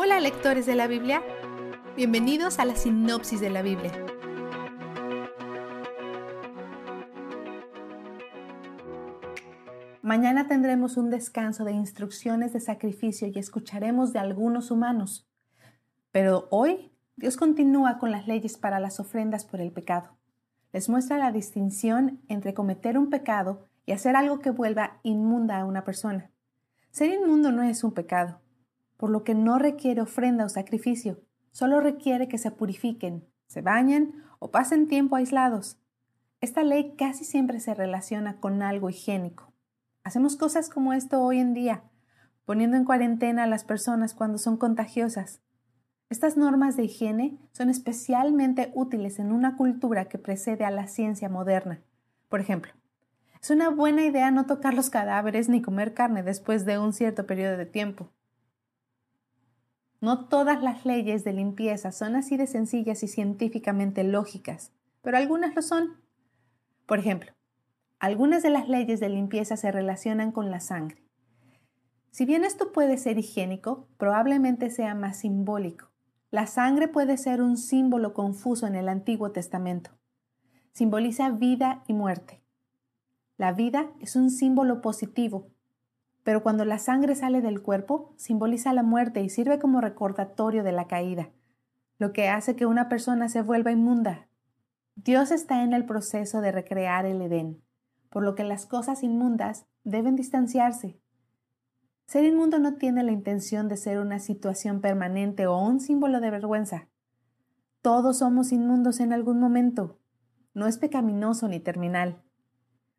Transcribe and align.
Hola 0.00 0.20
lectores 0.20 0.64
de 0.64 0.76
la 0.76 0.86
Biblia, 0.86 1.24
bienvenidos 1.96 2.60
a 2.60 2.64
la 2.64 2.76
sinopsis 2.76 3.40
de 3.40 3.50
la 3.50 3.62
Biblia. 3.62 3.90
Mañana 10.00 10.46
tendremos 10.46 10.96
un 10.96 11.10
descanso 11.10 11.64
de 11.64 11.72
instrucciones 11.72 12.52
de 12.52 12.60
sacrificio 12.60 13.26
y 13.26 13.40
escucharemos 13.40 14.12
de 14.12 14.20
algunos 14.20 14.70
humanos. 14.70 15.28
Pero 16.12 16.46
hoy 16.52 16.92
Dios 17.16 17.36
continúa 17.36 17.98
con 17.98 18.12
las 18.12 18.28
leyes 18.28 18.56
para 18.56 18.78
las 18.78 19.00
ofrendas 19.00 19.44
por 19.44 19.60
el 19.60 19.72
pecado. 19.72 20.16
Les 20.72 20.88
muestra 20.88 21.18
la 21.18 21.32
distinción 21.32 22.20
entre 22.28 22.54
cometer 22.54 22.98
un 22.98 23.10
pecado 23.10 23.66
y 23.84 23.90
hacer 23.90 24.14
algo 24.14 24.38
que 24.38 24.50
vuelva 24.50 25.00
inmunda 25.02 25.58
a 25.58 25.64
una 25.64 25.82
persona. 25.82 26.30
Ser 26.92 27.12
inmundo 27.12 27.50
no 27.50 27.64
es 27.64 27.82
un 27.82 27.90
pecado, 27.90 28.40
por 28.98 29.08
lo 29.08 29.24
que 29.24 29.34
no 29.34 29.58
requiere 29.58 30.02
ofrenda 30.02 30.44
o 30.44 30.48
sacrificio, 30.50 31.22
solo 31.52 31.80
requiere 31.80 32.28
que 32.28 32.36
se 32.36 32.50
purifiquen, 32.50 33.24
se 33.46 33.62
bañen 33.62 34.22
o 34.40 34.50
pasen 34.50 34.88
tiempo 34.88 35.16
aislados. 35.16 35.80
Esta 36.42 36.62
ley 36.62 36.94
casi 36.98 37.24
siempre 37.24 37.60
se 37.60 37.74
relaciona 37.74 38.38
con 38.40 38.60
algo 38.60 38.90
higiénico. 38.90 39.52
Hacemos 40.04 40.36
cosas 40.36 40.68
como 40.68 40.92
esto 40.92 41.22
hoy 41.22 41.38
en 41.38 41.54
día, 41.54 41.84
poniendo 42.44 42.76
en 42.76 42.84
cuarentena 42.84 43.44
a 43.44 43.46
las 43.46 43.64
personas 43.64 44.14
cuando 44.14 44.36
son 44.36 44.56
contagiosas. 44.56 45.40
Estas 46.10 46.36
normas 46.36 46.76
de 46.76 46.84
higiene 46.84 47.38
son 47.52 47.70
especialmente 47.70 48.72
útiles 48.74 49.18
en 49.18 49.32
una 49.32 49.56
cultura 49.56 50.06
que 50.06 50.18
precede 50.18 50.64
a 50.64 50.70
la 50.70 50.86
ciencia 50.86 51.28
moderna. 51.28 51.82
Por 52.28 52.40
ejemplo, 52.40 52.72
es 53.40 53.50
una 53.50 53.68
buena 53.68 54.04
idea 54.04 54.30
no 54.30 54.46
tocar 54.46 54.74
los 54.74 54.90
cadáveres 54.90 55.48
ni 55.48 55.62
comer 55.62 55.94
carne 55.94 56.22
después 56.22 56.64
de 56.64 56.78
un 56.78 56.92
cierto 56.92 57.26
periodo 57.26 57.56
de 57.56 57.66
tiempo. 57.66 58.10
No 60.00 60.26
todas 60.26 60.62
las 60.62 60.84
leyes 60.86 61.24
de 61.24 61.32
limpieza 61.32 61.90
son 61.90 62.14
así 62.14 62.36
de 62.36 62.46
sencillas 62.46 63.02
y 63.02 63.08
científicamente 63.08 64.04
lógicas, 64.04 64.72
pero 65.02 65.16
algunas 65.16 65.56
lo 65.56 65.62
son. 65.62 65.96
Por 66.86 67.00
ejemplo, 67.00 67.32
algunas 67.98 68.44
de 68.44 68.50
las 68.50 68.68
leyes 68.68 69.00
de 69.00 69.08
limpieza 69.08 69.56
se 69.56 69.72
relacionan 69.72 70.30
con 70.30 70.52
la 70.52 70.60
sangre. 70.60 71.02
Si 72.12 72.24
bien 72.24 72.44
esto 72.44 72.72
puede 72.72 72.96
ser 72.96 73.18
higiénico, 73.18 73.88
probablemente 73.96 74.70
sea 74.70 74.94
más 74.94 75.18
simbólico. 75.18 75.90
La 76.30 76.46
sangre 76.46 76.86
puede 76.86 77.16
ser 77.16 77.42
un 77.42 77.56
símbolo 77.56 78.14
confuso 78.14 78.66
en 78.66 78.76
el 78.76 78.88
Antiguo 78.88 79.32
Testamento. 79.32 79.90
Simboliza 80.72 81.30
vida 81.30 81.82
y 81.88 81.92
muerte. 81.92 82.40
La 83.36 83.52
vida 83.52 83.90
es 84.00 84.14
un 84.14 84.30
símbolo 84.30 84.80
positivo, 84.80 85.50
pero 86.28 86.42
cuando 86.42 86.66
la 86.66 86.78
sangre 86.78 87.14
sale 87.14 87.40
del 87.40 87.62
cuerpo, 87.62 88.12
simboliza 88.18 88.74
la 88.74 88.82
muerte 88.82 89.22
y 89.22 89.30
sirve 89.30 89.58
como 89.58 89.80
recordatorio 89.80 90.62
de 90.62 90.72
la 90.72 90.86
caída, 90.86 91.30
lo 91.98 92.12
que 92.12 92.28
hace 92.28 92.54
que 92.54 92.66
una 92.66 92.90
persona 92.90 93.30
se 93.30 93.40
vuelva 93.40 93.72
inmunda. 93.72 94.28
Dios 94.94 95.30
está 95.30 95.62
en 95.62 95.72
el 95.72 95.86
proceso 95.86 96.42
de 96.42 96.52
recrear 96.52 97.06
el 97.06 97.22
Edén, 97.22 97.62
por 98.10 98.24
lo 98.24 98.34
que 98.34 98.44
las 98.44 98.66
cosas 98.66 99.02
inmundas 99.02 99.64
deben 99.84 100.16
distanciarse. 100.16 101.00
Ser 102.04 102.24
inmundo 102.24 102.58
no 102.58 102.74
tiene 102.74 103.02
la 103.04 103.12
intención 103.12 103.66
de 103.66 103.78
ser 103.78 103.98
una 103.98 104.18
situación 104.18 104.82
permanente 104.82 105.46
o 105.46 105.56
un 105.56 105.80
símbolo 105.80 106.20
de 106.20 106.30
vergüenza. 106.30 106.88
Todos 107.80 108.18
somos 108.18 108.52
inmundos 108.52 109.00
en 109.00 109.14
algún 109.14 109.40
momento. 109.40 109.98
No 110.52 110.66
es 110.66 110.76
pecaminoso 110.76 111.48
ni 111.48 111.58
terminal. 111.58 112.20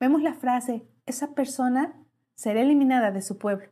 Vemos 0.00 0.22
la 0.22 0.34
frase, 0.34 0.88
esa 1.06 1.36
persona 1.36 2.01
será 2.34 2.60
eliminada 2.60 3.10
de 3.10 3.22
su 3.22 3.38
pueblo. 3.38 3.68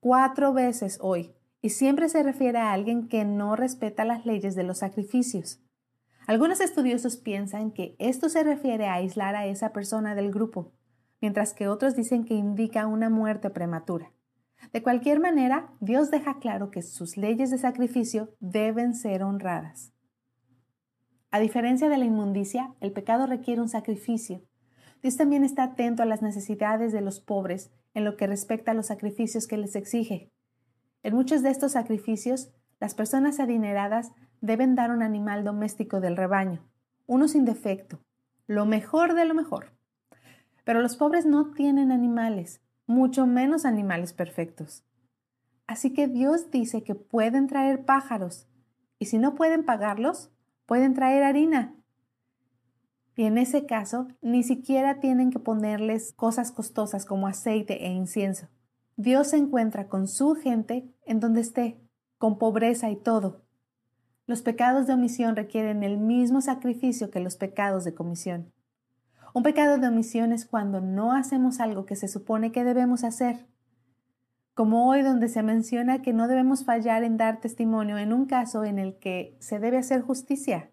Cuatro 0.00 0.52
veces 0.52 0.98
hoy, 1.00 1.34
y 1.62 1.70
siempre 1.70 2.08
se 2.08 2.22
refiere 2.22 2.58
a 2.58 2.72
alguien 2.72 3.08
que 3.08 3.24
no 3.24 3.56
respeta 3.56 4.04
las 4.04 4.24
leyes 4.26 4.54
de 4.54 4.62
los 4.62 4.78
sacrificios. 4.78 5.60
Algunos 6.26 6.60
estudiosos 6.60 7.16
piensan 7.16 7.70
que 7.70 7.96
esto 7.98 8.28
se 8.28 8.42
refiere 8.42 8.86
a 8.86 8.94
aislar 8.94 9.36
a 9.36 9.46
esa 9.46 9.72
persona 9.72 10.14
del 10.14 10.32
grupo, 10.32 10.72
mientras 11.20 11.54
que 11.54 11.68
otros 11.68 11.96
dicen 11.96 12.24
que 12.24 12.34
indica 12.34 12.86
una 12.86 13.10
muerte 13.10 13.50
prematura. 13.50 14.12
De 14.72 14.82
cualquier 14.82 15.20
manera, 15.20 15.72
Dios 15.80 16.10
deja 16.10 16.38
claro 16.38 16.70
que 16.70 16.82
sus 16.82 17.16
leyes 17.16 17.50
de 17.50 17.58
sacrificio 17.58 18.34
deben 18.40 18.94
ser 18.94 19.22
honradas. 19.22 19.92
A 21.30 21.38
diferencia 21.38 21.88
de 21.88 21.98
la 21.98 22.04
inmundicia, 22.04 22.74
el 22.80 22.92
pecado 22.92 23.26
requiere 23.26 23.60
un 23.60 23.68
sacrificio, 23.68 24.42
Dios 25.06 25.16
también 25.16 25.44
está 25.44 25.62
atento 25.62 26.02
a 26.02 26.04
las 26.04 26.20
necesidades 26.20 26.92
de 26.92 27.00
los 27.00 27.20
pobres 27.20 27.70
en 27.94 28.04
lo 28.04 28.16
que 28.16 28.26
respecta 28.26 28.72
a 28.72 28.74
los 28.74 28.86
sacrificios 28.86 29.46
que 29.46 29.56
les 29.56 29.76
exige. 29.76 30.32
En 31.04 31.14
muchos 31.14 31.44
de 31.44 31.50
estos 31.50 31.70
sacrificios, 31.70 32.50
las 32.80 32.96
personas 32.96 33.38
adineradas 33.38 34.10
deben 34.40 34.74
dar 34.74 34.90
un 34.90 35.04
animal 35.04 35.44
doméstico 35.44 36.00
del 36.00 36.16
rebaño, 36.16 36.68
uno 37.06 37.28
sin 37.28 37.44
defecto, 37.44 38.00
lo 38.48 38.66
mejor 38.66 39.14
de 39.14 39.26
lo 39.26 39.34
mejor. 39.34 39.76
Pero 40.64 40.82
los 40.82 40.96
pobres 40.96 41.24
no 41.24 41.52
tienen 41.52 41.92
animales, 41.92 42.60
mucho 42.88 43.28
menos 43.28 43.64
animales 43.64 44.12
perfectos. 44.12 44.82
Así 45.68 45.92
que 45.92 46.08
Dios 46.08 46.50
dice 46.50 46.82
que 46.82 46.96
pueden 46.96 47.46
traer 47.46 47.84
pájaros, 47.84 48.48
y 48.98 49.04
si 49.04 49.18
no 49.18 49.36
pueden 49.36 49.64
pagarlos, 49.64 50.32
pueden 50.66 50.94
traer 50.94 51.22
harina, 51.22 51.75
y 53.16 53.24
en 53.24 53.38
ese 53.38 53.64
caso, 53.64 54.08
ni 54.20 54.42
siquiera 54.42 55.00
tienen 55.00 55.30
que 55.30 55.38
ponerles 55.38 56.12
cosas 56.12 56.52
costosas 56.52 57.06
como 57.06 57.26
aceite 57.26 57.86
e 57.86 57.90
incienso. 57.90 58.48
Dios 58.96 59.28
se 59.28 59.38
encuentra 59.38 59.88
con 59.88 60.06
su 60.06 60.34
gente 60.34 60.94
en 61.06 61.18
donde 61.18 61.40
esté, 61.40 61.80
con 62.18 62.36
pobreza 62.38 62.90
y 62.90 62.96
todo. 62.96 63.42
Los 64.26 64.42
pecados 64.42 64.86
de 64.86 64.94
omisión 64.94 65.34
requieren 65.34 65.82
el 65.82 65.96
mismo 65.96 66.42
sacrificio 66.42 67.10
que 67.10 67.20
los 67.20 67.36
pecados 67.36 67.84
de 67.84 67.94
comisión. 67.94 68.52
Un 69.32 69.42
pecado 69.42 69.78
de 69.78 69.88
omisión 69.88 70.32
es 70.32 70.44
cuando 70.44 70.82
no 70.82 71.12
hacemos 71.12 71.58
algo 71.60 71.86
que 71.86 71.96
se 71.96 72.08
supone 72.08 72.52
que 72.52 72.64
debemos 72.64 73.02
hacer. 73.02 73.46
Como 74.52 74.88
hoy 74.88 75.02
donde 75.02 75.28
se 75.28 75.42
menciona 75.42 76.02
que 76.02 76.12
no 76.12 76.28
debemos 76.28 76.64
fallar 76.64 77.02
en 77.02 77.16
dar 77.16 77.40
testimonio 77.40 77.96
en 77.96 78.12
un 78.12 78.26
caso 78.26 78.64
en 78.64 78.78
el 78.78 78.98
que 78.98 79.36
se 79.40 79.58
debe 79.58 79.78
hacer 79.78 80.02
justicia. 80.02 80.70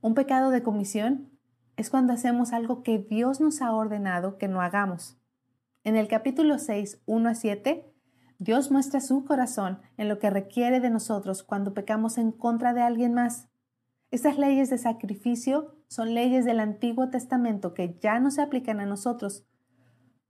Un 0.00 0.14
pecado 0.14 0.50
de 0.50 0.62
comisión 0.62 1.30
es 1.80 1.88
cuando 1.88 2.12
hacemos 2.12 2.52
algo 2.52 2.82
que 2.82 2.98
Dios 2.98 3.40
nos 3.40 3.62
ha 3.62 3.72
ordenado 3.74 4.36
que 4.36 4.48
no 4.48 4.60
hagamos. 4.60 5.18
En 5.82 5.96
el 5.96 6.08
capítulo 6.08 6.58
6, 6.58 7.00
1 7.06 7.28
a 7.30 7.34
7, 7.34 7.90
Dios 8.38 8.70
muestra 8.70 9.00
su 9.00 9.24
corazón 9.24 9.80
en 9.96 10.10
lo 10.10 10.18
que 10.18 10.28
requiere 10.28 10.80
de 10.80 10.90
nosotros 10.90 11.42
cuando 11.42 11.72
pecamos 11.72 12.18
en 12.18 12.32
contra 12.32 12.74
de 12.74 12.82
alguien 12.82 13.14
más. 13.14 13.48
Estas 14.10 14.36
leyes 14.36 14.68
de 14.68 14.76
sacrificio 14.76 15.74
son 15.88 16.12
leyes 16.12 16.44
del 16.44 16.60
Antiguo 16.60 17.08
Testamento 17.08 17.72
que 17.72 17.98
ya 17.98 18.20
no 18.20 18.30
se 18.30 18.42
aplican 18.42 18.80
a 18.80 18.84
nosotros, 18.84 19.46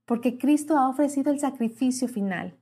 porque 0.05 0.37
Cristo 0.37 0.77
ha 0.77 0.87
ofrecido 0.87 1.33
el 1.33 1.41
sacrificio 1.41 2.07
final. 2.07 2.61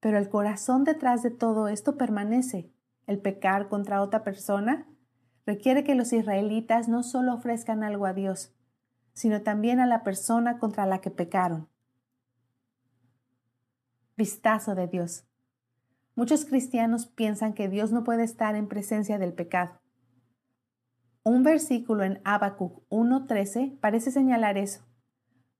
Pero 0.00 0.18
el 0.18 0.28
corazón 0.28 0.82
detrás 0.82 1.22
de 1.22 1.30
todo 1.30 1.68
esto 1.68 1.96
permanece. 1.96 2.72
El 3.06 3.20
pecar 3.20 3.68
contra 3.68 4.02
otra 4.02 4.24
persona 4.24 4.88
requiere 5.46 5.84
que 5.84 5.94
los 5.94 6.12
israelitas 6.12 6.88
no 6.88 7.02
solo 7.02 7.32
ofrezcan 7.32 7.84
algo 7.84 8.04
a 8.04 8.12
Dios, 8.12 8.52
sino 9.14 9.42
también 9.42 9.80
a 9.80 9.86
la 9.86 10.02
persona 10.02 10.58
contra 10.58 10.84
la 10.84 11.00
que 11.00 11.10
pecaron. 11.10 11.68
Vistazo 14.16 14.74
de 14.74 14.88
Dios. 14.88 15.24
Muchos 16.14 16.44
cristianos 16.44 17.06
piensan 17.06 17.52
que 17.52 17.68
Dios 17.68 17.92
no 17.92 18.02
puede 18.02 18.24
estar 18.24 18.56
en 18.56 18.68
presencia 18.68 19.18
del 19.18 19.34
pecado. 19.34 19.80
Un 21.22 21.42
versículo 21.42 22.04
en 22.04 22.20
Habacuc 22.24 22.82
1.13 22.88 23.78
parece 23.78 24.10
señalar 24.10 24.58
eso, 24.58 24.84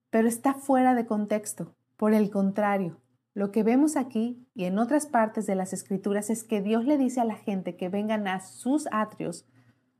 pero 0.09 0.27
está 0.27 0.53
fuera 0.53 0.95
de 0.95 1.05
contexto. 1.05 1.75
Por 1.95 2.13
el 2.13 2.29
contrario, 2.29 3.01
lo 3.33 3.51
que 3.51 3.63
vemos 3.63 3.95
aquí 3.95 4.47
y 4.53 4.65
en 4.65 4.79
otras 4.79 5.05
partes 5.05 5.45
de 5.45 5.55
las 5.55 5.73
Escrituras 5.73 6.29
es 6.29 6.43
que 6.43 6.61
Dios 6.61 6.85
le 6.85 6.97
dice 6.97 7.21
a 7.21 7.25
la 7.25 7.35
gente 7.35 7.75
que 7.75 7.89
vengan 7.89 8.27
a 8.27 8.39
sus 8.39 8.87
atrios 8.91 9.45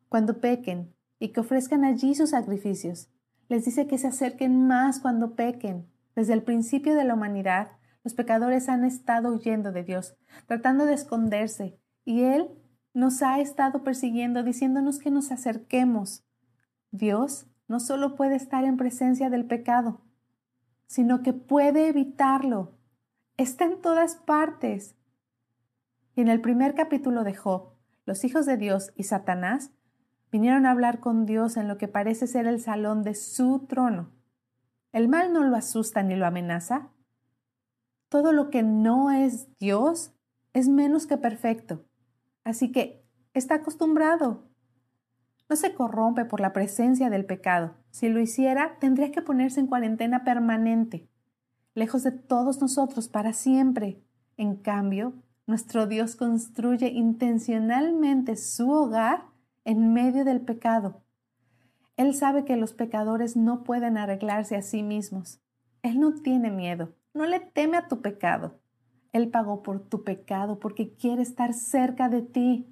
cuando 0.10 0.40
pequen 0.40 0.94
y 1.20 1.30
que 1.30 1.40
ofrezcan 1.40 1.84
allí 1.84 2.16
sus 2.16 2.32
sacrificios. 2.32 3.10
Les 3.50 3.66
dice 3.66 3.88
que 3.88 3.98
se 3.98 4.08
acerquen 4.08 4.68
más 4.68 5.00
cuando 5.00 5.36
pequen. 5.36 5.88
Desde 6.16 6.34
el 6.34 6.44
principio 6.44 6.96
de 6.96 7.04
la 7.04 7.14
humanidad, 7.14 7.72
los 8.04 8.14
pecadores 8.14 8.70
han 8.70 8.86
estado 8.86 9.34
huyendo 9.34 9.72
de 9.72 9.84
Dios, 9.84 10.16
tratando 10.46 10.86
de 10.86 10.94
esconderse, 10.94 11.80
y 12.06 12.22
Él 12.22 12.50
nos 12.94 13.22
ha 13.22 13.40
estado 13.40 13.84
persiguiendo, 13.84 14.44
diciéndonos 14.44 15.00
que 15.00 15.12
nos 15.12 15.32
acerquemos. 15.32 16.26
Dios 16.92 17.48
no 17.68 17.80
solo 17.80 18.16
puede 18.16 18.36
estar 18.36 18.64
en 18.64 18.78
presencia 18.78 19.30
del 19.30 19.46
pecado, 19.46 20.02
sino 20.88 21.22
que 21.22 21.34
puede 21.34 21.90
evitarlo. 21.90 22.74
Está 23.36 23.66
en 23.66 23.82
todas 23.82 24.16
partes. 24.16 24.96
Y 26.16 26.22
en 26.22 26.30
el 26.30 26.42
primer 26.42 26.74
capítulo 26.74 27.24
de 27.24 27.36
Job, 27.36 27.74
los 28.06 28.24
hijos 28.24 28.46
de 28.46 28.58
Dios 28.58 28.94
y 28.96 29.04
Satanás 29.04 29.72
Vinieron 30.32 30.66
a 30.66 30.72
hablar 30.72 31.00
con 31.00 31.26
Dios 31.26 31.58
en 31.58 31.68
lo 31.68 31.78
que 31.78 31.88
parece 31.88 32.28
ser 32.28 32.48
el 32.48 32.60
salón 32.60 33.04
de 33.04 33.16
su 33.16 33.66
trono. 33.68 34.12
¿El 34.92 35.08
mal 35.08 35.32
no 35.32 35.44
lo 35.44 35.56
asusta 35.56 36.04
ni 36.04 36.16
lo 36.16 36.26
amenaza? 36.26 36.90
Todo 38.10 38.32
lo 38.32 38.50
que 38.50 38.64
no 38.64 39.12
es 39.12 39.48
Dios 39.58 40.14
es 40.54 40.68
menos 40.70 41.08
que 41.08 41.18
perfecto, 41.18 41.86
así 42.44 42.72
que 42.72 43.06
está 43.34 43.56
acostumbrado. 43.56 44.44
No 45.50 45.56
se 45.56 45.74
corrompe 45.74 46.26
por 46.26 46.42
la 46.42 46.52
presencia 46.52 47.10
del 47.10 47.26
pecado. 47.26 47.76
Si 47.90 48.10
lo 48.10 48.20
hiciera, 48.20 48.78
tendría 48.80 49.12
que 49.12 49.22
ponerse 49.22 49.60
en 49.60 49.68
cuarentena 49.68 50.24
permanente, 50.24 51.10
lejos 51.74 52.04
de 52.04 52.12
todos 52.12 52.60
nosotros 52.60 53.08
para 53.08 53.34
siempre. 53.34 54.02
En 54.36 54.56
cambio, 54.56 55.14
nuestro 55.46 55.88
Dios 55.88 56.16
construye 56.16 56.90
intencionalmente 56.90 58.36
su 58.36 58.72
hogar 58.72 59.26
en 59.68 59.92
medio 59.92 60.24
del 60.24 60.40
pecado. 60.40 61.04
Él 61.98 62.16
sabe 62.16 62.46
que 62.46 62.56
los 62.56 62.72
pecadores 62.72 63.36
no 63.36 63.66
pueden 63.66 63.98
arreglarse 63.98 64.56
a 64.56 64.62
sí 64.62 64.82
mismos. 64.82 65.42
Él 65.84 66.00
no 66.00 66.14
tiene 66.14 66.50
miedo, 66.50 66.94
no 67.14 67.26
le 67.26 67.42
teme 67.42 67.76
a 67.76 67.90
tu 67.90 68.02
pecado. 68.02 68.62
Él 69.12 69.28
pagó 69.28 69.64
por 69.64 69.82
tu 69.82 70.06
pecado 70.06 70.58
porque 70.58 70.94
quiere 70.94 71.22
estar 71.22 71.54
cerca 71.54 72.08
de 72.08 72.22
ti. 72.22 72.66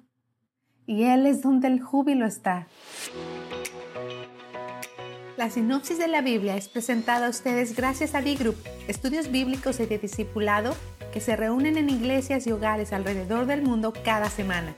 Y 0.86 1.02
Él 1.02 1.26
es 1.26 1.42
donde 1.42 1.68
el 1.68 1.82
júbilo 1.82 2.24
está. 2.24 2.66
La 5.36 5.50
sinopsis 5.50 5.98
de 5.98 6.08
la 6.08 6.22
Biblia 6.22 6.56
es 6.56 6.70
presentada 6.70 7.26
a 7.26 7.30
ustedes 7.30 7.76
gracias 7.76 8.14
a 8.14 8.22
D-Group, 8.22 8.56
estudios 8.88 9.30
bíblicos 9.30 9.80
y 9.80 9.86
de 9.86 9.98
discipulado 9.98 10.74
que 11.12 11.20
se 11.20 11.36
reúnen 11.36 11.76
en 11.76 11.90
iglesias 11.90 12.46
y 12.46 12.52
hogares 12.52 12.94
alrededor 12.94 13.44
del 13.44 13.60
mundo 13.60 13.92
cada 14.02 14.30
semana. 14.30 14.74